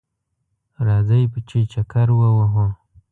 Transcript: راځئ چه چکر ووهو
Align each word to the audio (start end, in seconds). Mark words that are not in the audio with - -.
راځئ 0.87 1.23
چه 1.49 1.59
چکر 1.71 2.07
ووهو 2.13 2.65